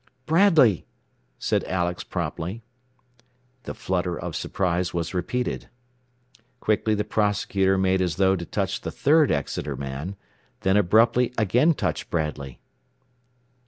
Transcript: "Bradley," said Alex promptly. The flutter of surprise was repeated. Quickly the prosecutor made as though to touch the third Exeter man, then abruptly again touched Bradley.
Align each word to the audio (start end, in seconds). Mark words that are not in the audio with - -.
"Bradley," 0.25 0.87
said 1.37 1.63
Alex 1.65 2.03
promptly. 2.03 2.63
The 3.65 3.75
flutter 3.75 4.17
of 4.19 4.35
surprise 4.35 4.95
was 4.95 5.13
repeated. 5.13 5.69
Quickly 6.59 6.95
the 6.95 7.03
prosecutor 7.03 7.77
made 7.77 8.01
as 8.01 8.15
though 8.15 8.35
to 8.35 8.45
touch 8.47 8.81
the 8.81 8.89
third 8.89 9.31
Exeter 9.31 9.75
man, 9.75 10.15
then 10.61 10.75
abruptly 10.75 11.33
again 11.37 11.75
touched 11.75 12.09
Bradley. 12.09 12.59